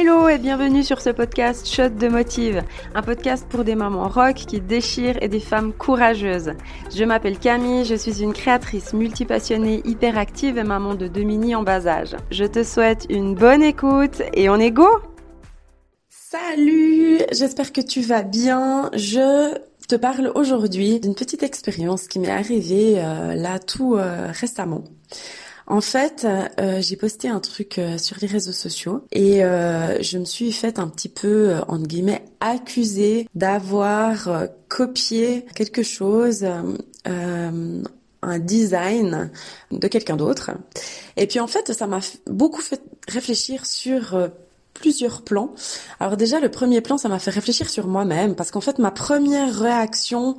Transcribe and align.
Hello 0.00 0.28
et 0.28 0.38
bienvenue 0.38 0.84
sur 0.84 1.00
ce 1.00 1.10
podcast 1.10 1.66
Shot 1.66 1.88
de 1.88 2.06
Motive, 2.06 2.62
un 2.94 3.02
podcast 3.02 3.48
pour 3.48 3.64
des 3.64 3.74
mamans 3.74 4.06
rock 4.06 4.36
qui 4.36 4.60
déchirent 4.60 5.20
et 5.20 5.26
des 5.26 5.40
femmes 5.40 5.72
courageuses. 5.72 6.52
Je 6.94 7.02
m'appelle 7.02 7.36
Camille, 7.36 7.84
je 7.84 7.96
suis 7.96 8.22
une 8.22 8.32
créatrice 8.32 8.92
multipassionnée, 8.92 9.82
hyperactive 9.84 10.56
et 10.56 10.62
maman 10.62 10.94
de 10.94 11.08
deux 11.08 11.24
mini 11.24 11.56
en 11.56 11.64
bas 11.64 11.88
âge. 11.88 12.14
Je 12.30 12.44
te 12.44 12.62
souhaite 12.62 13.06
une 13.10 13.34
bonne 13.34 13.64
écoute 13.64 14.22
et 14.34 14.48
on 14.48 14.60
est 14.60 14.70
go 14.70 14.86
Salut, 16.08 17.18
j'espère 17.32 17.72
que 17.72 17.80
tu 17.80 18.00
vas 18.00 18.22
bien. 18.22 18.90
Je 18.92 19.58
te 19.88 19.96
parle 19.96 20.30
aujourd'hui 20.36 21.00
d'une 21.00 21.16
petite 21.16 21.42
expérience 21.42 22.06
qui 22.06 22.20
m'est 22.20 22.30
arrivée 22.30 23.00
euh, 23.02 23.34
là 23.34 23.58
tout 23.58 23.96
euh, 23.96 24.28
récemment. 24.30 24.84
En 25.70 25.82
fait, 25.82 26.26
euh, 26.26 26.80
j'ai 26.80 26.96
posté 26.96 27.28
un 27.28 27.40
truc 27.40 27.78
euh, 27.78 27.98
sur 27.98 28.16
les 28.22 28.26
réseaux 28.26 28.52
sociaux 28.52 29.04
et 29.12 29.44
euh, 29.44 30.02
je 30.02 30.16
me 30.16 30.24
suis 30.24 30.50
fait 30.50 30.78
un 30.78 30.88
petit 30.88 31.10
peu, 31.10 31.56
entre 31.68 31.86
guillemets, 31.86 32.24
accusée 32.40 33.28
d'avoir 33.34 34.46
copié 34.68 35.44
quelque 35.54 35.82
chose, 35.82 36.46
un 37.04 38.38
design 38.38 39.30
de 39.70 39.88
quelqu'un 39.88 40.16
d'autre. 40.16 40.52
Et 41.18 41.26
puis 41.26 41.38
en 41.38 41.46
fait, 41.46 41.72
ça 41.74 41.86
m'a 41.86 42.00
beaucoup 42.26 42.62
fait 42.62 42.80
réfléchir 43.06 43.66
sur 43.66 44.30
plusieurs 44.78 45.22
plans. 45.22 45.52
Alors 46.00 46.16
déjà, 46.16 46.40
le 46.40 46.50
premier 46.50 46.80
plan, 46.80 46.98
ça 46.98 47.08
m'a 47.08 47.18
fait 47.18 47.30
réfléchir 47.30 47.68
sur 47.68 47.86
moi-même, 47.86 48.34
parce 48.34 48.50
qu'en 48.50 48.60
fait, 48.60 48.78
ma 48.78 48.90
première 48.90 49.54
réaction 49.54 50.36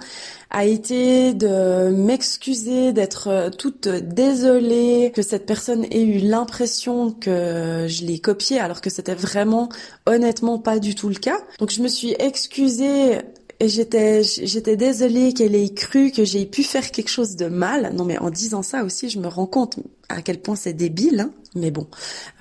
a 0.50 0.66
été 0.66 1.34
de 1.34 1.90
m'excuser, 1.90 2.92
d'être 2.92 3.28
euh, 3.28 3.50
toute 3.50 3.88
désolée, 3.88 5.12
que 5.14 5.22
cette 5.22 5.46
personne 5.46 5.86
ait 5.92 6.02
eu 6.02 6.20
l'impression 6.20 7.12
que 7.12 7.86
je 7.88 8.06
l'ai 8.06 8.20
copié, 8.20 8.60
alors 8.60 8.82
que 8.82 8.90
c'était 8.90 9.16
vraiment, 9.16 9.70
honnêtement, 10.06 10.58
pas 10.58 10.80
du 10.80 10.96
tout 10.96 11.10
le 11.10 11.16
cas. 11.16 11.38
Donc 11.60 11.70
je 11.70 11.82
me 11.82 11.88
suis 11.88 12.16
excusée 12.18 13.20
et 13.60 13.68
j'étais 13.68 14.24
j'étais 14.24 14.78
désolée 14.78 15.34
qu'elle 15.34 15.54
ait 15.54 15.74
cru 15.74 16.12
que 16.12 16.24
j'ai 16.24 16.46
pu 16.46 16.64
faire 16.64 16.92
quelque 16.92 17.10
chose 17.10 17.36
de 17.36 17.48
mal. 17.48 17.94
Non 17.94 18.06
mais 18.06 18.18
en 18.18 18.30
disant 18.30 18.64
ça 18.64 18.84
aussi, 18.84 19.10
je 19.10 19.20
me 19.20 19.28
rends 19.28 19.48
compte 19.48 19.80
à 20.08 20.22
quel 20.22 20.40
point 20.42 20.56
c'est 20.56 20.74
débile. 20.74 21.20
Hein. 21.20 21.32
Mais 21.56 21.72
bon, 21.72 21.88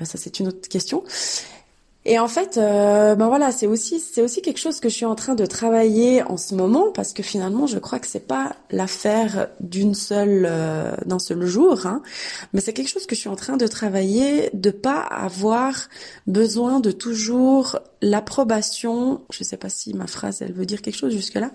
euh, 0.00 0.04
ça 0.04 0.16
c'est 0.16 0.38
une 0.38 0.48
autre 0.48 0.68
question. 0.68 1.02
Et 2.04 2.18
en 2.18 2.28
fait, 2.28 2.56
euh, 2.56 3.16
ben 3.16 3.26
voilà, 3.28 3.50
c'est 3.52 3.66
aussi 3.66 4.00
c'est 4.00 4.22
aussi 4.22 4.40
quelque 4.40 4.58
chose 4.58 4.80
que 4.80 4.88
je 4.88 4.94
suis 4.94 5.04
en 5.04 5.14
train 5.14 5.34
de 5.34 5.44
travailler 5.44 6.22
en 6.22 6.36
ce 6.36 6.54
moment 6.54 6.90
parce 6.92 7.12
que 7.12 7.22
finalement, 7.22 7.66
je 7.66 7.78
crois 7.78 7.98
que 7.98 8.06
c'est 8.06 8.26
pas 8.26 8.56
l'affaire 8.70 9.48
d'une 9.60 9.94
seule 9.94 10.46
euh, 10.48 10.94
d'un 11.04 11.18
seul 11.18 11.44
jour, 11.44 11.86
hein, 11.86 12.02
mais 12.52 12.60
c'est 12.60 12.72
quelque 12.72 12.88
chose 12.88 13.04
que 13.04 13.14
je 13.14 13.20
suis 13.20 13.28
en 13.28 13.36
train 13.36 13.56
de 13.56 13.66
travailler, 13.66 14.48
de 14.54 14.70
pas 14.70 15.00
avoir 15.00 15.88
besoin 16.26 16.80
de 16.80 16.92
toujours 16.92 17.78
l'approbation. 18.00 19.22
Je 19.30 19.42
sais 19.44 19.56
pas 19.56 19.68
si 19.68 19.92
ma 19.92 20.06
phrase 20.06 20.40
elle 20.40 20.52
veut 20.52 20.66
dire 20.66 20.82
quelque 20.82 20.96
chose 20.96 21.12
jusque 21.12 21.34
là, 21.34 21.50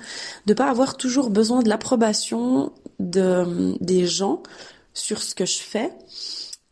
de 0.45 0.53
pas 0.53 0.69
avoir 0.69 0.97
toujours 0.97 1.29
besoin 1.29 1.63
de 1.63 1.69
l'approbation 1.69 2.73
de 2.99 3.75
des 3.79 4.05
gens 4.05 4.43
sur 4.93 5.23
ce 5.23 5.33
que 5.35 5.45
je 5.45 5.59
fais 5.59 5.91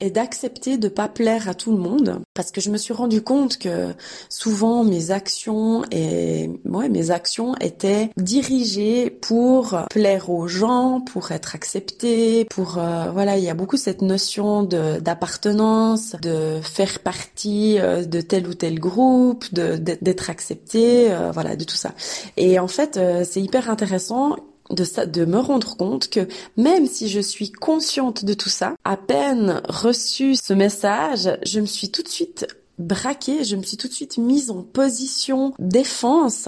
et 0.02 0.10
d'accepter 0.10 0.78
de 0.78 0.90
pas 0.90 1.08
plaire 1.08 1.48
à 1.48 1.54
tout 1.54 1.72
le 1.72 1.78
monde 1.78 2.20
parce 2.34 2.52
que 2.52 2.60
je 2.60 2.70
me 2.70 2.78
suis 2.78 2.94
rendu 2.94 3.22
compte 3.22 3.58
que 3.58 3.94
souvent 4.30 4.84
mes 4.84 5.12
actions 5.12 5.84
et 5.92 6.50
ouais, 6.66 6.90
mes 6.90 7.12
actions 7.12 7.56
étaient 7.58 8.10
dirigées 8.18 9.10
pour 9.10 9.78
plaire 9.90 10.30
aux 10.30 10.48
gens, 10.48 11.02
pour 11.02 11.32
être 11.32 11.56
acceptées, 11.56 12.46
pour 12.46 12.78
euh, 12.78 13.12
voilà, 13.12 13.38
il 13.38 13.44
y 13.44 13.50
a 13.50 13.54
beaucoup 13.54 13.78
cette 13.78 14.02
notion 14.02 14.64
de 14.64 15.00
d'appartenance, 15.00 16.16
de 16.22 16.60
faire 16.64 17.00
partie 17.00 17.80
euh, 17.80 18.04
de 18.04 18.22
tel 18.22 18.48
ou 18.48 18.54
tel 18.54 18.80
groupe, 18.80 19.54
de 19.54 19.78
d'être 19.78 20.30
accepté, 20.30 21.12
euh, 21.12 21.31
voilà, 21.31 21.56
de 21.56 21.64
tout 21.64 21.75
ça. 21.75 21.92
Et 22.38 22.59
en 22.59 22.68
fait, 22.68 23.00
c'est 23.24 23.42
hyper 23.42 23.70
intéressant 23.70 24.36
de, 24.72 24.84
ça, 24.84 25.06
de 25.06 25.26
me 25.26 25.40
rendre 25.40 25.76
compte 25.78 26.09
que 26.09 26.28
même 26.58 26.88
si 26.88 27.08
je 27.08 27.20
suis 27.20 27.52
consciente 27.52 28.26
de 28.26 28.34
tout 28.34 28.50
ça, 28.50 28.76
à 28.84 28.98
peine 28.98 29.62
reçu 29.68 30.36
ce 30.36 30.54
message, 30.54 31.30
je 31.46 31.59
me 31.59 31.66
suis 31.66 31.90
tout 31.90 32.04
de 32.04 32.08
suite 32.08 32.48
braquée, 32.80 33.44
je 33.44 33.56
me 33.56 33.64
suis 33.64 33.78
tout 33.78 33.88
de 33.88 33.94
suite 33.94 34.18
mise 34.18 34.52
en 34.52 34.64
position 34.64 35.54
défense. 35.60 36.48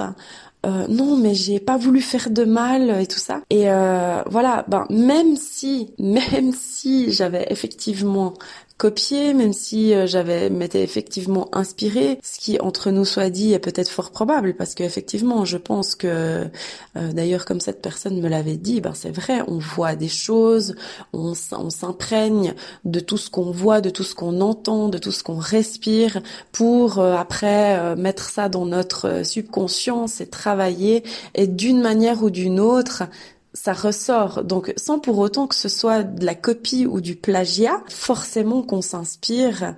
Euh, 0.65 0.87
non 0.87 1.17
mais 1.17 1.33
j'ai 1.33 1.59
pas 1.59 1.75
voulu 1.75 1.99
faire 1.99 2.29
de 2.29 2.45
mal 2.45 3.01
et 3.01 3.05
tout 3.05 3.19
ça 3.19 3.41
et 3.49 3.69
euh, 3.69 4.23
voilà 4.27 4.63
ben 4.69 4.85
même 4.89 5.35
si 5.35 5.93
même 5.99 6.53
si 6.53 7.11
j'avais 7.11 7.45
effectivement 7.49 8.33
copié, 8.77 9.33
même 9.33 9.53
si 9.53 9.93
euh, 9.93 10.07
j'avais 10.07 10.49
m'étais 10.49 10.83
effectivement 10.83 11.47
inspiré. 11.55 12.19
Ce 12.23 12.39
qui 12.39 12.59
entre 12.59 12.91
nous 12.91 13.05
soit 13.05 13.29
dit 13.29 13.53
est 13.53 13.59
peut-être 13.59 13.89
fort 13.89 14.11
probable 14.11 14.55
parce 14.55 14.73
qu'effectivement, 14.73 15.45
je 15.45 15.57
pense 15.57 15.95
que 15.95 16.47
euh, 16.97 17.11
d'ailleurs 17.13 17.45
comme 17.45 17.59
cette 17.59 17.81
personne 17.81 18.19
me 18.19 18.27
l'avait 18.27 18.57
dit, 18.57 18.81
ben 18.81 18.93
c'est 18.93 19.11
vrai, 19.11 19.41
on 19.47 19.59
voit 19.59 19.95
des 19.95 20.07
choses, 20.07 20.75
on, 21.13 21.33
s'imprègne 21.33 22.53
de 22.85 22.99
tout 22.99 23.17
ce 23.17 23.29
qu'on 23.29 23.51
voit, 23.51 23.81
de 23.81 23.89
tout 23.89 24.03
ce 24.03 24.15
qu'on 24.15 24.41
entend, 24.41 24.89
de 24.89 24.97
tout 24.97 25.11
ce 25.11 25.23
qu'on 25.23 25.37
respire 25.37 26.21
pour 26.51 26.99
euh, 26.99 27.15
après 27.15 27.95
mettre 27.95 28.29
ça 28.29 28.49
dans 28.49 28.65
notre 28.65 29.25
subconscience 29.25 30.21
et 30.21 30.27
travailler 30.27 31.03
et 31.35 31.47
d'une 31.47 31.81
manière 31.81 32.23
ou 32.23 32.29
d'une 32.29 32.59
autre 32.59 33.03
ça 33.53 33.73
ressort. 33.73 34.43
Donc 34.43 34.73
sans 34.77 34.99
pour 34.99 35.17
autant 35.19 35.47
que 35.47 35.55
ce 35.55 35.69
soit 35.69 36.03
de 36.03 36.25
la 36.25 36.35
copie 36.35 36.85
ou 36.85 37.01
du 37.01 37.15
plagiat, 37.15 37.81
forcément 37.89 38.61
qu'on 38.61 38.81
s'inspire 38.81 39.75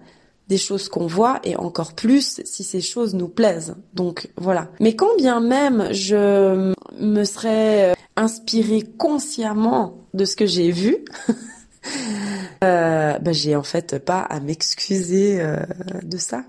des 0.48 0.58
choses 0.58 0.90
qu'on 0.90 1.08
voit 1.08 1.40
et 1.44 1.56
encore 1.56 1.94
plus 1.94 2.42
si 2.46 2.64
ces 2.64 2.82
choses 2.82 3.16
nous 3.16 3.28
plaisent. 3.28 3.76
Donc 3.94 4.30
voilà. 4.38 4.70
Mais 4.80 4.96
quand 4.96 5.16
bien 5.18 5.40
même 5.40 5.92
je 5.92 6.74
me 7.00 7.24
serais 7.24 7.92
euh, 7.92 7.94
inspirée 8.16 8.84
consciemment 8.98 10.06
de 10.14 10.26
ce 10.26 10.36
que 10.36 10.46
j'ai 10.46 10.72
vu, 10.72 10.98
euh, 12.64 13.18
ben 13.20 13.34
j'ai 13.34 13.56
en 13.56 13.64
fait 13.64 13.98
pas 14.04 14.22
à 14.22 14.40
m'excuser 14.40 15.42
euh, 15.42 15.58
de 16.04 16.18
ça 16.18 16.44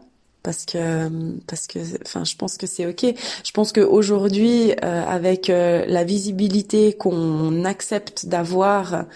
parce 0.47 0.65
que 0.65 1.09
parce 1.49 1.67
que 1.67 1.81
enfin 2.05 2.23
je 2.23 2.37
pense 2.37 2.57
que 2.57 2.69
c'est 2.69 2.87
ok. 2.87 3.05
Je 3.45 3.51
pense 3.51 3.73
qu'aujourd'hui 3.73 4.71
euh, 4.85 5.05
avec 5.05 5.51
euh, 5.51 5.85
la 5.89 6.05
visibilité 6.05 6.93
qu'on 6.93 7.65
accepte 7.65 8.27
d'avoir 8.27 9.07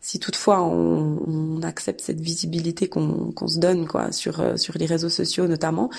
si 0.00 0.18
toutefois 0.18 0.62
on, 0.62 1.60
accepte 1.62 2.00
cette 2.00 2.20
visibilité 2.20 2.88
qu'on 2.88 3.46
se 3.46 3.58
donne 3.58 3.86
quoi 3.86 4.10
sur 4.12 4.40
euh, 4.40 4.56
sur 4.56 4.76
les 4.78 4.86
réseaux 4.86 5.10
sociaux 5.10 5.46
notamment 5.46 5.90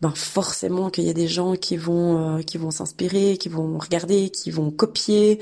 ben 0.00 0.12
forcément 0.14 0.90
qu'il 0.90 1.04
y 1.04 1.10
a 1.10 1.12
des 1.12 1.28
gens 1.28 1.56
qui 1.56 1.76
vont 1.76 2.40
qui 2.46 2.56
vont 2.56 2.70
s'inspirer 2.70 3.36
qui 3.36 3.48
vont 3.48 3.78
regarder 3.78 4.30
qui 4.30 4.52
vont 4.52 4.70
copier 4.70 5.40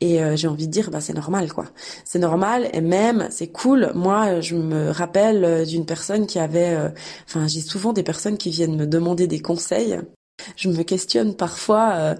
et 0.00 0.22
euh, 0.22 0.36
j'ai 0.36 0.48
envie 0.48 0.66
de 0.66 0.72
dire, 0.72 0.90
bah 0.90 1.00
c'est 1.00 1.14
normal 1.14 1.52
quoi. 1.52 1.66
C'est 2.04 2.18
normal 2.18 2.68
et 2.72 2.80
même 2.80 3.28
c'est 3.30 3.48
cool. 3.48 3.92
Moi, 3.94 4.40
je 4.40 4.54
me 4.54 4.90
rappelle 4.90 5.44
euh, 5.44 5.64
d'une 5.64 5.86
personne 5.86 6.26
qui 6.26 6.38
avait, 6.38 6.74
euh, 6.74 6.88
enfin 7.26 7.46
j'ai 7.46 7.60
souvent 7.60 7.92
des 7.92 8.02
personnes 8.02 8.36
qui 8.36 8.50
viennent 8.50 8.76
me 8.76 8.86
demander 8.86 9.26
des 9.26 9.40
conseils. 9.40 9.98
Je 10.56 10.68
me 10.68 10.82
questionne 10.82 11.34
parfois 11.34 12.14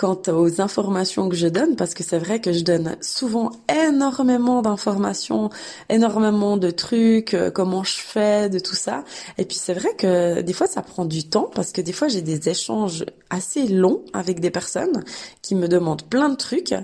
quant 0.00 0.22
aux 0.28 0.62
informations 0.62 1.28
que 1.28 1.36
je 1.36 1.46
donne, 1.46 1.76
parce 1.76 1.92
que 1.92 2.02
c'est 2.02 2.16
vrai 2.16 2.40
que 2.40 2.54
je 2.54 2.64
donne 2.64 2.96
souvent 3.02 3.50
énormément 3.68 4.62
d'informations, 4.62 5.50
énormément 5.90 6.56
de 6.56 6.70
trucs, 6.70 7.34
euh, 7.34 7.50
comment 7.50 7.84
je 7.84 7.98
fais, 7.98 8.48
de 8.48 8.58
tout 8.58 8.74
ça. 8.74 9.04
Et 9.36 9.44
puis 9.44 9.58
c'est 9.58 9.74
vrai 9.74 9.90
que 9.98 10.40
des 10.40 10.54
fois 10.54 10.66
ça 10.66 10.80
prend 10.80 11.04
du 11.04 11.28
temps, 11.28 11.50
parce 11.54 11.70
que 11.72 11.82
des 11.82 11.92
fois 11.92 12.08
j'ai 12.08 12.22
des 12.22 12.48
échanges 12.48 13.04
assez 13.28 13.68
longs 13.68 14.00
avec 14.14 14.40
des 14.40 14.50
personnes 14.50 15.04
qui 15.42 15.54
me 15.54 15.68
demandent 15.68 16.04
plein 16.04 16.30
de 16.30 16.36
trucs. 16.36 16.74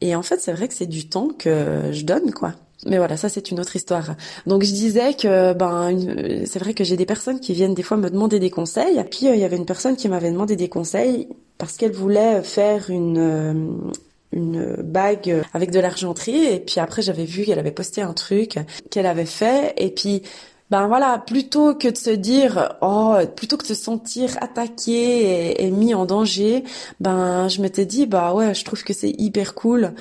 Et 0.00 0.16
en 0.16 0.24
fait 0.24 0.40
c'est 0.40 0.52
vrai 0.52 0.66
que 0.66 0.74
c'est 0.74 0.86
du 0.86 1.08
temps 1.08 1.28
que 1.28 1.92
je 1.92 2.04
donne, 2.04 2.32
quoi. 2.32 2.54
Mais 2.86 2.98
voilà, 2.98 3.16
ça 3.16 3.28
c'est 3.28 3.52
une 3.52 3.60
autre 3.60 3.76
histoire. 3.76 4.16
Donc 4.48 4.64
je 4.64 4.72
disais 4.72 5.14
que 5.14 5.52
ben 5.52 6.44
c'est 6.44 6.58
vrai 6.58 6.74
que 6.74 6.82
j'ai 6.82 6.96
des 6.96 7.06
personnes 7.06 7.38
qui 7.38 7.54
viennent 7.54 7.74
des 7.74 7.84
fois 7.84 7.96
me 7.96 8.10
demander 8.10 8.40
des 8.40 8.50
conseils. 8.50 9.00
Puis 9.12 9.28
euh, 9.28 9.36
il 9.36 9.40
y 9.40 9.44
avait 9.44 9.56
une 9.56 9.64
personne 9.64 9.94
qui 9.94 10.08
m'avait 10.08 10.32
demandé 10.32 10.56
des 10.56 10.68
conseils 10.68 11.28
parce 11.58 11.76
qu'elle 11.76 11.92
voulait 11.92 12.42
faire 12.42 12.90
une 12.90 13.18
euh, 13.18 13.92
une 14.32 14.76
bague 14.82 15.42
avec 15.52 15.70
de 15.70 15.80
l'argenterie. 15.80 16.44
Et 16.44 16.60
puis 16.60 16.80
après 16.80 17.02
j'avais 17.02 17.24
vu 17.24 17.44
qu'elle 17.44 17.58
avait 17.58 17.70
posté 17.70 18.02
un 18.02 18.12
truc 18.12 18.58
qu'elle 18.90 19.06
avait 19.06 19.26
fait. 19.26 19.74
Et 19.76 19.90
puis 19.90 20.22
ben 20.70 20.88
voilà, 20.88 21.18
plutôt 21.18 21.74
que 21.74 21.88
de 21.88 21.96
se 21.96 22.10
dire 22.10 22.76
oh, 22.80 23.16
plutôt 23.36 23.56
que 23.56 23.62
de 23.62 23.68
se 23.68 23.74
sentir 23.74 24.36
attaqué 24.40 25.62
et, 25.62 25.70
mis 25.70 25.94
en 25.94 26.06
danger, 26.06 26.64
ben 27.00 27.48
je 27.48 27.60
m'étais 27.62 27.86
dit 27.86 28.06
bah 28.06 28.34
ouais, 28.34 28.54
je 28.54 28.64
trouve 28.64 28.82
que 28.82 28.92
c'est 28.92 29.14
hyper 29.18 29.54
cool 29.54 29.94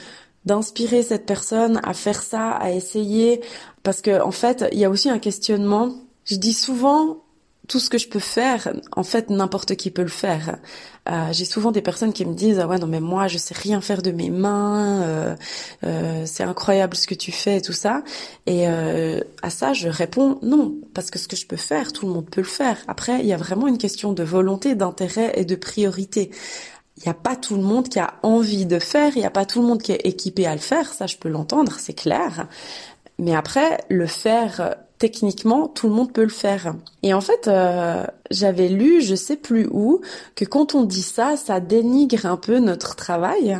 d'inspirer 0.45 1.03
cette 1.03 1.25
personne 1.25 1.79
à 1.83 1.94
faire 1.94 2.21
ça, 2.21 2.49
à 2.51 2.71
essayer. 2.71 3.41
Parce 3.83 4.01
que 4.01 4.21
en 4.21 4.31
fait, 4.31 4.65
il 4.71 4.79
y 4.79 4.85
a 4.85 4.89
aussi 4.89 5.09
un 5.09 5.19
questionnement. 5.19 5.94
Je 6.25 6.35
dis 6.38 6.53
souvent 6.53 7.17
tout 7.68 7.80
ce 7.80 7.89
que 7.89 7.98
je 7.98 8.10
peux 8.10 8.19
faire, 8.19 8.74
en 8.92 9.04
fait, 9.04 9.30
n'importe 9.30 9.75
qui 9.75 9.89
peut 9.89 10.01
le 10.01 10.10
faire. 10.10 10.57
Euh, 11.10 11.31
j'ai 11.31 11.45
souvent 11.45 11.71
des 11.71 11.81
personnes 11.81 12.13
qui 12.13 12.25
me 12.25 12.33
disent 12.33 12.60
ah 12.60 12.68
ouais 12.68 12.77
non 12.77 12.88
mais 12.88 13.01
moi 13.01 13.27
je 13.27 13.38
sais 13.38 13.54
rien 13.54 13.81
faire 13.81 14.01
de 14.01 14.12
mes 14.12 14.30
mains, 14.30 15.01
euh, 15.04 15.36
euh, 15.83 16.24
c'est 16.25 16.44
incroyable 16.44 16.95
ce 16.95 17.07
que 17.07 17.13
tu 17.13 17.33
fais 17.33 17.57
et 17.57 17.62
tout 17.62 17.74
ça. 17.74 18.04
Et 18.45 18.69
euh, 18.69 19.19
à 19.42 19.50
ça 19.50 19.74
je 19.74 19.89
réponds 19.89 20.39
non 20.44 20.75
parce 20.94 21.12
que 21.12 21.19
ce 21.19 21.27
que 21.27 21.36
je 21.36 21.45
peux 21.45 21.57
faire, 21.57 21.92
tout 21.92 22.06
le 22.07 22.13
monde 22.13 22.30
peut 22.30 22.39
le 22.39 22.48
faire. 22.48 22.77
Après 22.88 23.19
il 23.19 23.25
y 23.25 23.33
a 23.33 23.38
vraiment 23.38 23.68
une 23.68 23.77
question 23.77 24.13
de 24.13 24.24
volonté, 24.24 24.75
d'intérêt 24.75 25.33
et 25.36 25.44
de 25.44 25.56
priorité. 25.56 26.31
Il 26.98 27.04
n'y 27.04 27.09
a 27.09 27.16
pas 27.16 27.36
tout 27.36 27.56
le 27.56 27.63
monde 27.63 27.89
qui 27.89 28.00
a 28.00 28.13
envie 28.24 28.66
de 28.66 28.80
faire, 28.80 29.12
il 29.16 29.19
n'y 29.19 29.25
a 29.25 29.31
pas 29.31 29.45
tout 29.45 29.62
le 29.62 29.68
monde 29.68 29.81
qui 29.81 29.92
est 29.92 30.06
équipé 30.06 30.45
à 30.45 30.54
le 30.54 30.62
faire, 30.62 30.94
ça 30.94 31.06
je 31.06 31.18
peux 31.18 31.27
l'entendre, 31.27 31.75
c'est 31.80 31.94
clair. 31.94 32.48
Mais 33.19 33.36
après, 33.36 33.80
le 33.89 34.07
faire 34.07 34.75
techniquement, 35.03 35.67
tout 35.67 35.89
le 35.89 35.94
monde 35.94 36.13
peut 36.13 36.23
le 36.23 36.29
faire. 36.29 36.75
Et 37.01 37.13
en 37.13 37.19
fait, 37.19 37.50
euh, 37.50 38.05
j'avais 38.31 38.69
lu, 38.69 39.01
je 39.01 39.15
sais 39.15 39.35
plus 39.35 39.67
où, 39.69 40.00
que 40.33 40.45
quand 40.45 40.75
on 40.75 40.85
dit 40.85 41.01
ça, 41.01 41.35
ça 41.35 41.59
dénigre 41.59 42.25
un 42.25 42.38
peu 42.38 42.59
notre 42.59 42.95
travail. 42.95 43.59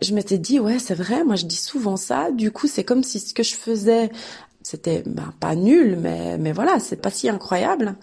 Je 0.00 0.14
m'étais 0.14 0.38
dit, 0.38 0.58
ouais, 0.58 0.78
c'est 0.78 0.94
vrai, 0.94 1.22
moi 1.22 1.36
je 1.36 1.44
dis 1.44 1.58
souvent 1.58 1.98
ça. 1.98 2.30
Du 2.30 2.50
coup, 2.50 2.66
c'est 2.66 2.82
comme 2.82 3.04
si 3.04 3.20
ce 3.20 3.34
que 3.34 3.42
je 3.42 3.54
faisais, 3.56 4.10
c'était 4.62 5.02
ben, 5.04 5.34
pas 5.38 5.54
nul, 5.54 5.98
mais, 6.00 6.38
mais 6.38 6.52
voilà, 6.52 6.78
c'est 6.80 6.96
pas 6.96 7.10
si 7.10 7.28
incroyable. 7.28 7.96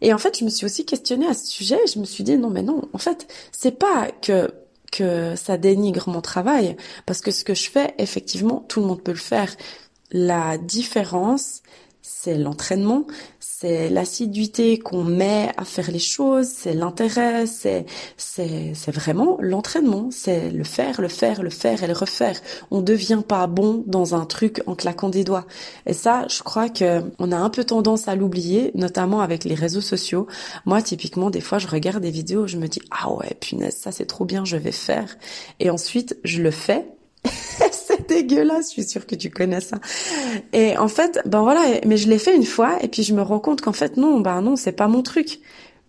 Et 0.00 0.14
en 0.14 0.18
fait, 0.18 0.38
je 0.38 0.46
me 0.46 0.48
suis 0.48 0.64
aussi 0.64 0.86
questionnée 0.86 1.26
à 1.26 1.34
ce 1.34 1.46
sujet. 1.46 1.78
Je 1.92 1.98
me 1.98 2.06
suis 2.06 2.24
dit, 2.24 2.38
non, 2.38 2.48
mais 2.48 2.62
non, 2.62 2.88
en 2.94 2.98
fait, 2.98 3.26
c'est 3.52 3.78
pas 3.78 4.08
que 4.22 4.50
que 4.90 5.36
ça 5.36 5.58
dénigre 5.58 6.08
mon 6.08 6.20
travail, 6.22 6.76
parce 7.06 7.20
que 7.22 7.30
ce 7.30 7.44
que 7.44 7.54
je 7.54 7.70
fais, 7.70 7.94
effectivement, 7.98 8.64
tout 8.68 8.80
le 8.80 8.86
monde 8.86 9.02
peut 9.02 9.12
le 9.12 9.18
faire. 9.18 9.54
La 10.10 10.58
différence, 10.58 11.62
c'est 12.22 12.38
l'entraînement, 12.38 13.04
c'est 13.40 13.90
l'assiduité 13.90 14.78
qu'on 14.78 15.02
met 15.02 15.50
à 15.56 15.64
faire 15.64 15.90
les 15.90 15.98
choses, 15.98 16.46
c'est 16.46 16.72
l'intérêt, 16.72 17.46
c'est 17.46 17.84
c'est 18.16 18.74
c'est 18.74 18.92
vraiment 18.92 19.38
l'entraînement, 19.40 20.08
c'est 20.12 20.50
le 20.50 20.62
faire, 20.62 21.00
le 21.00 21.08
faire, 21.08 21.42
le 21.42 21.50
faire 21.50 21.82
et 21.82 21.88
le 21.88 21.94
refaire. 21.94 22.40
On 22.70 22.80
devient 22.80 23.22
pas 23.26 23.48
bon 23.48 23.82
dans 23.88 24.14
un 24.14 24.24
truc 24.24 24.62
en 24.66 24.76
claquant 24.76 25.08
des 25.08 25.24
doigts. 25.24 25.46
Et 25.86 25.94
ça, 25.94 26.28
je 26.28 26.44
crois 26.44 26.68
que 26.68 27.02
on 27.18 27.32
a 27.32 27.36
un 27.36 27.50
peu 27.50 27.64
tendance 27.64 28.06
à 28.06 28.14
l'oublier, 28.14 28.70
notamment 28.76 29.20
avec 29.20 29.42
les 29.42 29.56
réseaux 29.56 29.80
sociaux. 29.80 30.28
Moi, 30.64 30.80
typiquement, 30.80 31.28
des 31.28 31.40
fois, 31.40 31.58
je 31.58 31.66
regarde 31.66 32.02
des 32.02 32.12
vidéos, 32.12 32.46
je 32.46 32.56
me 32.56 32.68
dis 32.68 32.82
ah 32.92 33.12
ouais, 33.12 33.34
punaise, 33.40 33.76
ça 33.76 33.90
c'est 33.90 34.06
trop 34.06 34.24
bien, 34.24 34.44
je 34.44 34.56
vais 34.56 34.70
faire. 34.70 35.16
Et 35.58 35.70
ensuite, 35.70 36.16
je 36.22 36.40
le 36.40 36.52
fais 36.52 36.86
dégueulasse, 38.12 38.68
je 38.68 38.72
suis 38.72 38.84
sûre 38.84 39.06
que 39.06 39.14
tu 39.14 39.30
connais 39.30 39.60
ça. 39.60 39.78
Et 40.52 40.76
en 40.76 40.88
fait, 40.88 41.20
ben 41.26 41.42
voilà, 41.42 41.62
mais 41.86 41.96
je 41.96 42.08
l'ai 42.08 42.18
fait 42.18 42.34
une 42.34 42.44
fois 42.44 42.78
et 42.82 42.88
puis 42.88 43.02
je 43.02 43.14
me 43.14 43.22
rends 43.22 43.40
compte 43.40 43.60
qu'en 43.60 43.72
fait 43.72 43.96
non, 43.96 44.20
ben 44.20 44.40
non, 44.42 44.56
c'est 44.56 44.72
pas 44.72 44.88
mon 44.88 45.02
truc. 45.02 45.40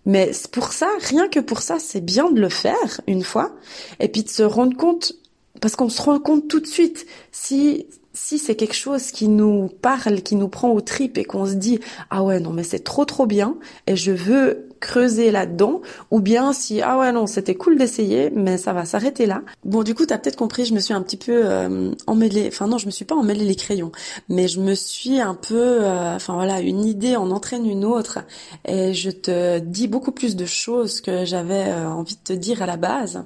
Mais 0.05 0.31
pour 0.51 0.73
ça, 0.73 0.87
rien 0.99 1.27
que 1.29 1.39
pour 1.39 1.61
ça, 1.61 1.77
c'est 1.79 2.01
bien 2.01 2.29
de 2.29 2.39
le 2.39 2.49
faire 2.49 3.01
une 3.07 3.23
fois 3.23 3.55
et 3.99 4.09
puis 4.09 4.23
de 4.23 4.29
se 4.29 4.43
rendre 4.43 4.75
compte 4.75 5.13
parce 5.61 5.75
qu'on 5.75 5.89
se 5.89 6.01
rend 6.01 6.19
compte 6.19 6.47
tout 6.49 6.59
de 6.59 6.67
suite 6.67 7.05
si 7.31 7.87
si 8.13 8.38
c'est 8.38 8.56
quelque 8.56 8.75
chose 8.75 9.12
qui 9.12 9.27
nous 9.27 9.69
parle, 9.81 10.21
qui 10.21 10.36
nous 10.36 10.48
prend 10.48 10.69
aux 10.69 10.81
tripes 10.81 11.18
et 11.18 11.25
qu'on 11.25 11.45
se 11.45 11.54
dit 11.54 11.80
ah 12.10 12.24
ouais 12.24 12.39
non 12.39 12.51
mais 12.51 12.63
c'est 12.63 12.83
trop 12.83 13.06
trop 13.06 13.25
bien 13.25 13.56
et 13.88 13.95
je 13.95 14.12
veux 14.12 14.69
creuser 14.80 15.31
là-dedans 15.31 15.81
ou 16.12 16.19
bien 16.19 16.54
si 16.54 16.81
ah 16.81 17.00
ouais 17.00 17.12
non 17.12 17.25
c'était 17.25 17.56
cool 17.56 17.77
d'essayer 17.77 18.30
mais 18.30 18.57
ça 18.57 18.74
va 18.74 18.86
s'arrêter 18.86 19.25
là. 19.25 19.42
Bon 19.65 19.81
du 19.83 19.95
coup 19.95 20.06
tu 20.06 20.13
as 20.13 20.18
peut-être 20.18 20.36
compris 20.36 20.65
je 20.65 20.74
me 20.74 20.80
suis 20.80 20.94
un 20.94 21.01
petit 21.01 21.18
peu 21.18 21.42
euh, 21.45 21.92
emmêlé 22.06 22.48
enfin 22.48 22.68
non 22.68 22.77
je 22.77 22.86
me 22.86 22.92
suis 22.92 23.06
pas 23.06 23.15
emmêlé 23.15 23.45
les 23.45 23.56
crayons 23.56 23.92
mais 24.30 24.48
je 24.48 24.59
me 24.59 24.75
suis 24.75 25.19
un 25.19 25.36
peu 25.36 25.83
euh, 25.83 26.16
enfin 26.16 26.36
voilà 26.36 26.59
une 26.59 26.86
idée 26.86 27.16
en 27.16 27.31
entraîne 27.31 27.66
une 27.66 27.86
autre 27.86 28.19
et 28.66 28.94
je 28.94 29.09
te 29.09 29.59
dis 29.59 29.88
beaucoup 29.88 30.12
plus 30.12 30.36
de 30.36 30.45
choses 30.45 31.01
que 31.01 31.25
j'avais 31.25 31.66
euh, 31.68 31.89
envie 31.89 32.16
de 32.16 32.21
te 32.24 32.33
dire 32.33 32.62
à 32.62 32.66
la 32.66 32.77
base. 32.77 33.24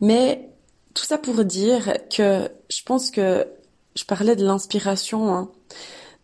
Mais 0.00 0.48
tout 0.94 1.04
ça 1.04 1.18
pour 1.18 1.44
dire 1.44 1.98
que 2.14 2.48
je 2.70 2.82
pense 2.82 3.10
que 3.10 3.46
je 3.96 4.04
parlais 4.04 4.36
de 4.36 4.44
l'inspiration, 4.44 5.34
hein. 5.34 5.50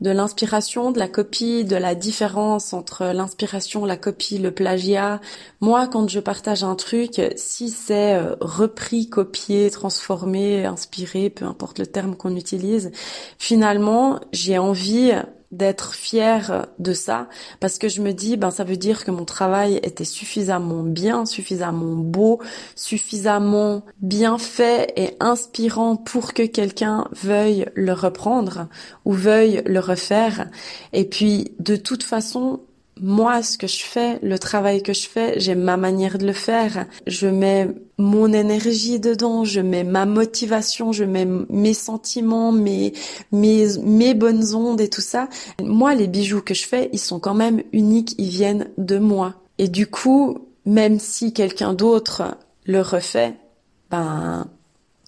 de 0.00 0.10
l'inspiration, 0.10 0.92
de 0.92 0.98
la 0.98 1.08
copie, 1.08 1.64
de 1.64 1.76
la 1.76 1.94
différence 1.94 2.72
entre 2.72 3.06
l'inspiration, 3.06 3.84
la 3.84 3.96
copie, 3.96 4.38
le 4.38 4.50
plagiat. 4.50 5.20
Moi, 5.60 5.88
quand 5.88 6.08
je 6.08 6.20
partage 6.20 6.64
un 6.64 6.74
truc, 6.74 7.20
si 7.36 7.70
c'est 7.70 8.14
euh, 8.14 8.36
repris, 8.40 9.08
copié, 9.08 9.70
transformé, 9.70 10.66
inspiré, 10.66 11.30
peu 11.30 11.46
importe 11.46 11.78
le 11.78 11.86
terme 11.86 12.14
qu'on 12.14 12.36
utilise, 12.36 12.92
finalement, 13.38 14.20
j'ai 14.32 14.58
envie 14.58 15.12
d'être 15.52 15.94
fière 15.94 16.66
de 16.78 16.92
ça 16.92 17.28
parce 17.60 17.78
que 17.78 17.88
je 17.88 18.00
me 18.00 18.12
dis 18.12 18.36
ben 18.36 18.50
ça 18.50 18.64
veut 18.64 18.76
dire 18.76 19.04
que 19.04 19.10
mon 19.10 19.24
travail 19.24 19.78
était 19.82 20.04
suffisamment 20.04 20.82
bien, 20.82 21.26
suffisamment 21.26 21.94
beau, 21.94 22.40
suffisamment 22.74 23.84
bien 24.00 24.38
fait 24.38 24.92
et 24.96 25.16
inspirant 25.20 25.96
pour 25.96 26.32
que 26.32 26.42
quelqu'un 26.42 27.06
veuille 27.12 27.66
le 27.74 27.92
reprendre 27.92 28.68
ou 29.04 29.12
veuille 29.12 29.62
le 29.66 29.80
refaire. 29.80 30.48
Et 30.92 31.04
puis 31.04 31.52
de 31.58 31.76
toute 31.76 32.02
façon 32.02 32.60
moi, 33.02 33.42
ce 33.42 33.58
que 33.58 33.66
je 33.66 33.82
fais, 33.82 34.20
le 34.22 34.38
travail 34.38 34.82
que 34.82 34.92
je 34.92 35.08
fais, 35.08 35.38
j'ai 35.40 35.56
ma 35.56 35.76
manière 35.76 36.18
de 36.18 36.26
le 36.26 36.32
faire. 36.32 36.86
Je 37.08 37.26
mets 37.26 37.68
mon 37.98 38.32
énergie 38.32 39.00
dedans, 39.00 39.44
je 39.44 39.60
mets 39.60 39.82
ma 39.82 40.06
motivation, 40.06 40.92
je 40.92 41.04
mets 41.04 41.26
mes 41.26 41.74
sentiments, 41.74 42.52
mes, 42.52 42.92
mes, 43.32 43.66
mes 43.82 44.14
bonnes 44.14 44.54
ondes 44.54 44.80
et 44.80 44.88
tout 44.88 45.00
ça. 45.00 45.28
Moi, 45.60 45.96
les 45.96 46.06
bijoux 46.06 46.42
que 46.42 46.54
je 46.54 46.64
fais, 46.64 46.90
ils 46.92 47.00
sont 47.00 47.18
quand 47.18 47.34
même 47.34 47.62
uniques, 47.72 48.14
ils 48.18 48.28
viennent 48.28 48.68
de 48.78 48.98
moi. 48.98 49.34
Et 49.58 49.66
du 49.66 49.88
coup, 49.88 50.38
même 50.64 51.00
si 51.00 51.32
quelqu'un 51.32 51.74
d'autre 51.74 52.36
le 52.64 52.80
refait, 52.80 53.34
ben, 53.90 54.46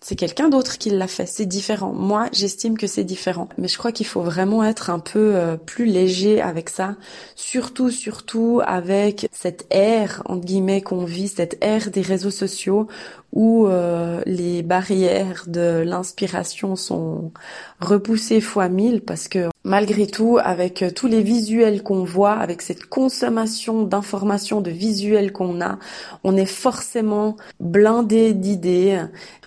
c'est 0.05 0.17
quelqu'un 0.17 0.51
d'autre 0.51 0.77
qui 0.77 0.91
l'a 0.91 1.07
fait. 1.07 1.25
C'est 1.25 1.47
différent. 1.47 1.95
Moi, 1.95 2.29
j'estime 2.31 2.77
que 2.77 2.87
c'est 2.87 3.05
différent. 3.05 3.49
Mais 3.57 3.69
je 3.69 3.79
crois 3.79 3.91
qu'il 3.91 4.05
faut 4.05 4.21
vraiment 4.21 4.63
être 4.63 4.91
un 4.91 4.99
peu 4.99 5.35
euh, 5.35 5.57
plus 5.57 5.87
léger 5.87 6.43
avec 6.43 6.69
ça. 6.69 6.97
Surtout, 7.37 7.91
surtout 7.91 8.61
avec 8.67 9.31
cette 9.33 9.67
ère, 9.71 10.23
entre 10.27 10.45
guillemets, 10.45 10.83
qu'on 10.83 11.07
vit, 11.07 11.29
cette 11.29 11.57
ère 11.63 11.91
des 11.91 12.03
réseaux 12.03 12.31
sociaux 12.31 12.87
où 13.33 13.67
euh, 13.67 14.21
les 14.27 14.63
barrières 14.63 15.45
de 15.47 15.83
l'inspiration 15.87 16.77
sont 16.77 17.33
repoussées 17.81 18.43
fois 18.43 18.69
mille 18.69 19.01
parce 19.01 19.27
que 19.27 19.49
malgré 19.65 20.07
tout, 20.07 20.39
avec 20.43 20.83
euh, 20.83 20.91
tous 20.91 21.07
les 21.07 21.23
visuels 21.23 21.83
qu'on 21.83 22.05
voit, 22.05 22.35
avec 22.35 22.63
cette 22.63 22.87
consommation 22.87 23.83
d'informations, 23.83 24.61
de 24.61 24.71
visuels 24.71 25.33
qu'on 25.33 25.61
a, 25.61 25.79
on 26.23 26.37
est 26.37 26.47
forcément 26.47 27.37
blindé 27.61 28.35
d'idées 28.35 29.01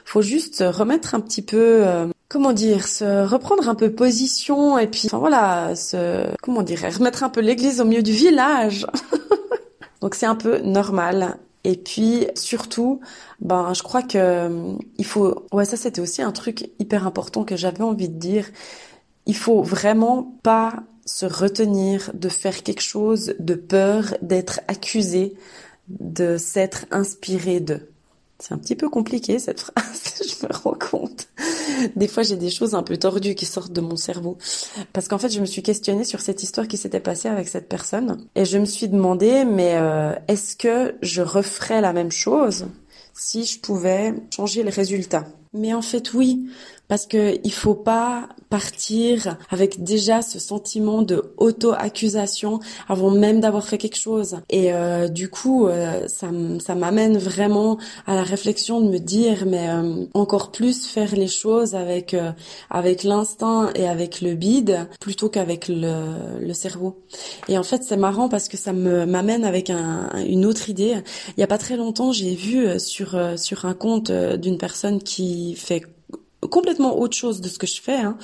faut 0.07 0.21
juste 0.21 0.63
remettre 0.65 1.15
un 1.15 1.19
petit 1.19 1.41
peu 1.41 1.85
euh, 1.85 2.07
comment 2.29 2.53
dire, 2.53 2.87
se 2.87 3.25
reprendre 3.25 3.67
un 3.67 3.75
peu 3.75 3.91
position 3.91 4.79
et 4.79 4.87
puis 4.87 5.03
enfin 5.05 5.17
voilà, 5.17 5.75
se 5.75 6.27
comment 6.41 6.63
dire, 6.63 6.79
remettre 6.97 7.23
un 7.23 7.29
peu 7.29 7.41
l'église 7.41 7.81
au 7.81 7.85
milieu 7.85 8.01
du 8.01 8.13
village. 8.13 8.87
Donc 10.01 10.15
c'est 10.15 10.25
un 10.25 10.35
peu 10.35 10.59
normal. 10.59 11.37
Et 11.65 11.75
puis 11.75 12.27
surtout, 12.35 13.01
ben 13.41 13.73
je 13.73 13.83
crois 13.83 14.01
que 14.01 14.49
il 14.97 15.05
faut 15.05 15.45
ouais, 15.51 15.65
ça 15.65 15.75
c'était 15.75 15.99
aussi 15.99 16.21
un 16.21 16.31
truc 16.31 16.69
hyper 16.79 17.05
important 17.05 17.43
que 17.43 17.57
j'avais 17.57 17.83
envie 17.83 18.07
de 18.07 18.17
dire. 18.17 18.45
Il 19.27 19.35
faut 19.35 19.61
vraiment 19.61 20.39
pas 20.41 20.83
se 21.05 21.25
retenir 21.25 22.11
de 22.13 22.29
faire 22.29 22.63
quelque 22.63 22.81
chose 22.81 23.35
de 23.39 23.55
peur 23.55 24.15
d'être 24.21 24.61
accusé, 24.67 25.35
de 25.89 26.37
s'être 26.37 26.85
inspiré 26.91 27.59
de. 27.59 27.89
C'est 28.39 28.53
un 28.53 28.57
petit 28.57 28.75
peu 28.75 28.89
compliqué 28.89 29.39
cette 29.39 29.61
phrase, 29.61 30.21
je 30.21 30.45
me 30.45 30.53
rends 30.53 30.77
compte. 30.77 31.27
Des 31.95 32.07
fois, 32.07 32.23
j'ai 32.23 32.35
des 32.35 32.49
choses 32.49 32.75
un 32.75 32.83
peu 32.83 32.97
tordues 32.97 33.35
qui 33.35 33.45
sortent 33.45 33.73
de 33.73 33.81
mon 33.81 33.95
cerveau. 33.95 34.37
Parce 34.93 35.07
qu'en 35.07 35.17
fait, 35.17 35.29
je 35.29 35.39
me 35.39 35.45
suis 35.45 35.63
questionnée 35.63 36.03
sur 36.03 36.21
cette 36.21 36.43
histoire 36.43 36.67
qui 36.67 36.77
s'était 36.77 36.99
passée 36.99 37.29
avec 37.29 37.47
cette 37.47 37.67
personne. 37.67 38.27
Et 38.35 38.45
je 38.45 38.57
me 38.57 38.65
suis 38.65 38.89
demandé, 38.89 39.43
mais 39.43 39.75
euh, 39.75 40.13
est-ce 40.27 40.55
que 40.55 40.95
je 41.01 41.21
referais 41.21 41.81
la 41.81 41.93
même 41.93 42.11
chose 42.11 42.67
si 43.13 43.43
je 43.43 43.59
pouvais 43.59 44.13
changer 44.35 44.61
le 44.63 44.69
résultat? 44.69 45.25
Mais 45.53 45.73
en 45.73 45.81
fait, 45.81 46.13
oui, 46.13 46.47
parce 46.87 47.05
que 47.05 47.37
il 47.43 47.51
faut 47.51 47.75
pas 47.75 48.29
partir 48.49 49.37
avec 49.49 49.83
déjà 49.83 50.21
ce 50.21 50.39
sentiment 50.39 51.01
de 51.01 51.33
auto-accusation 51.37 52.59
avant 52.87 53.11
même 53.11 53.41
d'avoir 53.41 53.67
fait 53.67 53.77
quelque 53.77 53.97
chose. 53.97 54.37
Et 54.49 54.73
euh, 54.73 55.07
du 55.09 55.29
coup, 55.29 55.67
euh, 55.67 56.07
ça, 56.07 56.29
ça 56.59 56.75
m'amène 56.75 57.17
vraiment 57.17 57.77
à 58.05 58.15
la 58.15 58.23
réflexion 58.23 58.79
de 58.79 58.89
me 58.89 58.99
dire, 58.99 59.45
mais 59.45 59.69
euh, 59.69 60.05
encore 60.13 60.51
plus 60.51 60.87
faire 60.87 61.13
les 61.15 61.27
choses 61.27 61.75
avec 61.75 62.15
avec 62.69 63.03
l'instinct 63.03 63.69
et 63.75 63.87
avec 63.87 64.21
le 64.21 64.35
bide 64.35 64.87
plutôt 64.99 65.29
qu'avec 65.29 65.67
le, 65.67 66.39
le 66.39 66.53
cerveau. 66.53 67.03
Et 67.49 67.57
en 67.57 67.63
fait, 67.63 67.83
c'est 67.83 67.97
marrant 67.97 68.29
parce 68.29 68.47
que 68.47 68.57
ça 68.57 68.71
me 68.73 69.05
m'amène 69.05 69.43
avec 69.43 69.69
un, 69.69 70.09
une 70.25 70.45
autre 70.45 70.69
idée. 70.69 70.95
Il 71.35 71.39
y 71.39 71.43
a 71.43 71.47
pas 71.47 71.57
très 71.57 71.75
longtemps, 71.75 72.11
j'ai 72.11 72.35
vu 72.35 72.79
sur 72.79 73.17
sur 73.37 73.65
un 73.65 73.73
compte 73.73 74.11
d'une 74.11 74.57
personne 74.57 75.01
qui 75.01 75.55
fait 75.55 75.83
complètement 76.47 76.99
autre 76.99 77.15
chose 77.15 77.41
de 77.41 77.49
ce 77.49 77.57
que 77.57 77.67
je 77.67 77.81
fais, 77.81 77.97
hein, 77.97 78.17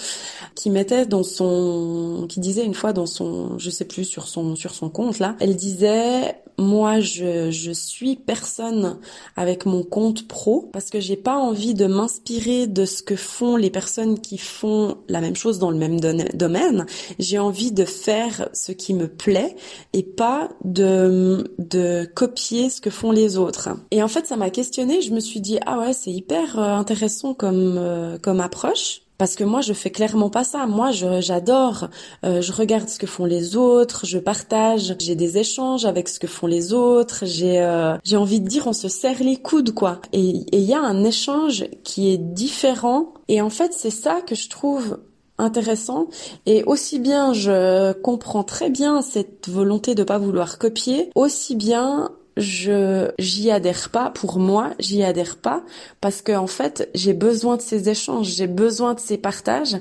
qui 0.55 0.69
mettait 0.69 1.05
dans 1.05 1.23
son, 1.23 2.25
qui 2.29 2.39
disait 2.39 2.65
une 2.65 2.73
fois 2.73 2.93
dans 2.93 3.05
son, 3.05 3.57
je 3.59 3.69
sais 3.69 3.85
plus 3.85 4.05
sur 4.05 4.27
son 4.27 4.55
sur 4.55 4.73
son 4.73 4.89
compte 4.89 5.19
là, 5.19 5.35
elle 5.39 5.55
disait 5.55 6.35
moi 6.57 7.00
je, 7.00 7.51
je 7.51 7.72
suis 7.72 8.15
personne 8.15 9.00
avec 9.36 9.65
mon 9.65 9.83
compte 9.83 10.27
pro 10.27 10.69
parce 10.74 10.89
que 10.89 11.00
j'ai 11.00 11.15
pas 11.15 11.36
envie 11.36 11.74
de 11.74 11.86
m'inspirer 11.86 12.67
de 12.67 12.86
ce 12.86 13.03
que 13.03 13.15
font 13.15 13.55
les 13.55 13.69
personnes 13.69 14.19
qui 14.19 14.38
font 14.38 14.98
la 15.07 15.22
même 15.22 15.36
chose 15.36 15.60
dans 15.60 15.72
le 15.72 15.77
même 15.77 16.00
domaine. 16.00 16.86
J'ai 17.19 17.39
envie 17.39 17.72
de 17.72 17.86
faire 17.86 18.50
ce 18.53 18.72
qui 18.72 18.93
me 18.93 19.07
plaît 19.07 19.55
et 19.93 20.03
pas 20.03 20.50
de 20.63 21.53
de 21.60 22.05
copier 22.13 22.69
ce 22.69 22.81
que 22.81 22.89
font 22.89 23.12
les 23.12 23.38
autres. 23.38 23.69
Et 23.91 24.03
en 24.03 24.07
fait, 24.07 24.25
ça 24.25 24.38
m'a 24.38 24.50
questionné. 24.50 25.01
Je 25.01 25.12
me 25.12 25.19
suis 25.19 25.41
dit 25.41 25.60
ah 25.65 25.79
ouais, 25.79 25.93
c'est 25.93 26.12
hyper 26.12 26.60
euh, 26.60 26.74
intéressant 26.74 27.33
comme 27.33 27.75
euh, 27.77 28.17
comme 28.17 28.39
approche 28.39 29.02
parce 29.17 29.36
que 29.36 29.43
moi 29.43 29.62
je 29.62 29.74
fais 29.74 29.89
clairement 29.89 30.29
pas 30.29 30.43
ça. 30.43 30.65
Moi 30.65 30.91
j'adore, 30.91 31.88
euh, 32.25 32.41
je 32.41 32.51
regarde 32.51 32.89
ce 32.89 33.00
que 33.00 33.08
font 33.08 33.25
les 33.25 33.55
autres, 33.55 34.05
je 34.05 34.20
partage, 34.20 34.96
j'ai 35.00 35.15
des 35.15 35.38
échanges 35.38 35.86
avec 35.86 36.10
ce 36.10 36.20
que 36.20 36.27
font 36.27 36.48
les 36.48 36.74
autres. 36.74 37.25
J'ai 37.25 37.62
euh, 37.62 37.98
j'ai 38.03 38.17
envie 38.17 38.41
de 38.41 38.48
dire 38.48 38.67
on 38.67 38.74
se 38.74 38.88
serre 38.88 39.24
les 39.24 39.38
coudes 39.38 39.74
quoi. 39.74 40.00
Et 40.13 40.46
il 40.51 40.63
y 40.63 40.74
a 40.74 40.82
un 40.82 41.03
échange 41.03 41.65
qui 41.84 42.12
est 42.12 42.17
différent. 42.17 43.13
Et 43.27 43.41
en 43.41 43.50
fait 43.50 43.74
c'est 43.74 43.89
ça 43.89 44.22
que 44.22 44.36
je 44.36 44.50
trouve 44.50 45.00
intéressant 45.38 46.08
et 46.46 46.63
aussi 46.65 47.00
bien 47.00 47.34
je 47.34 47.91
comprends 47.93 48.43
très 48.43 48.70
bien 48.70 49.01
cette 49.01 49.50
volonté 49.50 49.96
de 49.96 50.03
pas 50.03 50.20
vouloir 50.20 50.60
copier 50.60 51.10
aussi 51.15 51.55
bien 51.55 52.12
je 52.37 53.11
j'y 53.19 53.51
adhère 53.51 53.89
pas 53.89 54.09
pour 54.09 54.39
moi 54.39 54.71
j'y 54.79 55.03
adhère 55.03 55.37
pas 55.37 55.63
parce 56.01 56.21
que 56.21 56.31
en 56.31 56.47
fait 56.47 56.89
j'ai 56.95 57.13
besoin 57.13 57.57
de 57.57 57.61
ces 57.61 57.89
échanges 57.89 58.27
j'ai 58.27 58.47
besoin 58.47 58.93
de 58.93 58.99
ces 58.99 59.17
partages 59.17 59.77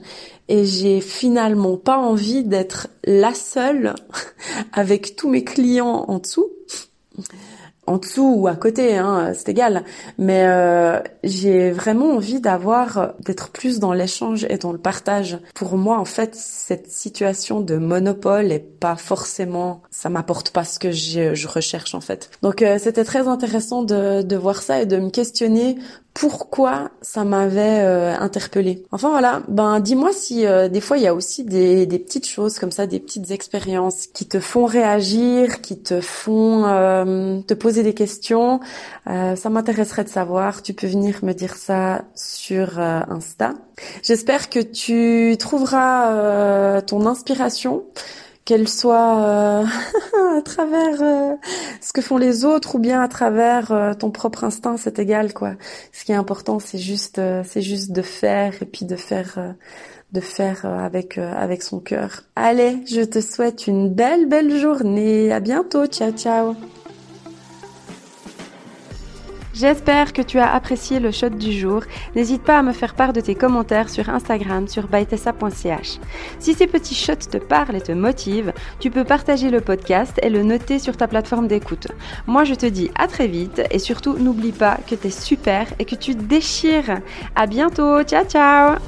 et 0.48 0.64
j'ai 0.64 1.00
finalement 1.00 1.76
pas 1.76 1.98
envie 1.98 2.44
d'être 2.44 2.88
la 3.04 3.34
seule 3.34 3.94
avec 4.72 5.16
tous 5.16 5.30
mes 5.30 5.44
clients 5.44 6.04
en 6.08 6.18
dessous 6.18 6.50
en 7.86 7.98
dessous 7.98 8.34
ou 8.36 8.46
à 8.46 8.54
côté, 8.54 8.96
hein, 8.96 9.32
c'est 9.34 9.48
égal. 9.48 9.84
Mais 10.18 10.44
euh, 10.46 11.00
j'ai 11.24 11.70
vraiment 11.70 12.14
envie 12.14 12.40
d'avoir, 12.40 13.14
d'être 13.20 13.50
plus 13.50 13.80
dans 13.80 13.92
l'échange 13.92 14.46
et 14.48 14.56
dans 14.56 14.72
le 14.72 14.78
partage. 14.78 15.38
Pour 15.54 15.76
moi, 15.76 15.98
en 15.98 16.04
fait, 16.04 16.34
cette 16.34 16.90
situation 16.90 17.60
de 17.60 17.76
monopole 17.76 18.52
est 18.52 18.60
pas 18.60 18.96
forcément, 18.96 19.82
ça 19.90 20.08
m'apporte 20.08 20.50
pas 20.50 20.64
ce 20.64 20.78
que 20.78 20.92
je, 20.92 21.34
je 21.34 21.48
recherche 21.48 21.94
en 21.94 22.00
fait. 22.00 22.30
Donc 22.42 22.62
euh, 22.62 22.78
c'était 22.78 23.04
très 23.04 23.26
intéressant 23.26 23.82
de, 23.82 24.22
de 24.22 24.36
voir 24.36 24.62
ça 24.62 24.82
et 24.82 24.86
de 24.86 24.98
me 24.98 25.10
questionner 25.10 25.76
pourquoi 26.14 26.90
ça 27.00 27.24
m'avait 27.24 27.80
euh, 27.80 28.14
interpellé. 28.18 28.84
Enfin 28.92 29.08
voilà, 29.08 29.42
ben 29.48 29.80
dis-moi 29.80 30.12
si 30.12 30.46
euh, 30.46 30.68
des 30.68 30.80
fois 30.80 30.98
il 30.98 31.02
y 31.02 31.06
a 31.06 31.14
aussi 31.14 31.42
des, 31.42 31.86
des, 31.86 31.98
petites 31.98 32.28
choses 32.28 32.58
comme 32.58 32.70
ça, 32.70 32.86
des 32.86 33.00
petites 33.00 33.30
expériences 33.30 34.06
qui 34.08 34.26
te 34.26 34.38
font 34.38 34.66
réagir, 34.66 35.62
qui 35.62 35.80
te 35.80 36.00
font 36.00 36.66
euh, 36.66 37.40
te 37.40 37.54
poser 37.54 37.82
des 37.82 37.94
questions. 37.94 38.60
ça 39.06 39.50
m'intéresserait 39.50 40.04
de 40.04 40.10
savoir. 40.10 40.62
Tu 40.62 40.74
peux 40.74 40.86
venir 40.86 41.20
me 41.22 41.32
dire 41.32 41.56
ça 41.56 42.02
sur 42.14 42.78
Insta. 42.78 43.54
J'espère 44.02 44.50
que 44.50 44.60
tu 44.60 45.36
trouveras 45.38 46.82
ton 46.82 47.06
inspiration 47.06 47.84
qu'elle 48.44 48.68
soit 48.68 49.18
euh, 49.20 49.64
à 50.38 50.42
travers 50.42 51.02
euh, 51.02 51.36
ce 51.80 51.92
que 51.92 52.00
font 52.00 52.18
les 52.18 52.44
autres 52.44 52.74
ou 52.76 52.78
bien 52.78 53.00
à 53.00 53.08
travers 53.08 53.72
euh, 53.72 53.94
ton 53.94 54.10
propre 54.10 54.44
instinct, 54.44 54.76
c'est 54.76 54.98
égal 54.98 55.32
quoi. 55.32 55.54
Ce 55.92 56.04
qui 56.04 56.12
est 56.12 56.16
important, 56.16 56.58
c'est 56.58 56.78
juste 56.78 57.20
c'est 57.44 57.62
juste 57.62 57.92
de 57.92 58.02
faire 58.02 58.54
et 58.62 58.66
puis 58.66 58.84
de 58.84 58.96
faire 58.96 59.54
de 60.12 60.20
faire 60.20 60.66
avec 60.66 61.18
avec 61.18 61.62
son 61.62 61.80
cœur. 61.80 62.22
Allez, 62.36 62.82
je 62.86 63.02
te 63.02 63.20
souhaite 63.20 63.66
une 63.66 63.88
belle 63.88 64.26
belle 64.26 64.58
journée. 64.58 65.32
À 65.32 65.40
bientôt. 65.40 65.86
Ciao 65.86 66.12
ciao. 66.12 66.54
J'espère 69.54 70.12
que 70.12 70.22
tu 70.22 70.38
as 70.38 70.52
apprécié 70.52 70.98
le 70.98 71.10
shot 71.10 71.30
du 71.30 71.52
jour. 71.52 71.82
N'hésite 72.16 72.42
pas 72.42 72.58
à 72.58 72.62
me 72.62 72.72
faire 72.72 72.94
part 72.94 73.12
de 73.12 73.20
tes 73.20 73.34
commentaires 73.34 73.88
sur 73.88 74.08
Instagram 74.08 74.68
sur 74.68 74.88
bytessa.ch. 74.88 75.98
Si 76.38 76.54
ces 76.54 76.66
petits 76.66 76.94
shots 76.94 77.28
te 77.30 77.36
parlent 77.36 77.76
et 77.76 77.80
te 77.80 77.92
motivent, 77.92 78.52
tu 78.80 78.90
peux 78.90 79.04
partager 79.04 79.50
le 79.50 79.60
podcast 79.60 80.18
et 80.22 80.30
le 80.30 80.42
noter 80.42 80.78
sur 80.78 80.96
ta 80.96 81.06
plateforme 81.06 81.48
d'écoute. 81.48 81.88
Moi, 82.26 82.44
je 82.44 82.54
te 82.54 82.66
dis 82.66 82.90
à 82.94 83.06
très 83.06 83.26
vite 83.26 83.62
et 83.70 83.78
surtout 83.78 84.18
n'oublie 84.18 84.52
pas 84.52 84.78
que 84.86 84.94
tu 84.94 85.08
es 85.08 85.10
super 85.10 85.66
et 85.78 85.84
que 85.84 85.94
tu 85.94 86.14
déchires. 86.14 87.00
À 87.34 87.46
bientôt. 87.46 88.02
Ciao 88.04 88.24
ciao. 88.24 88.78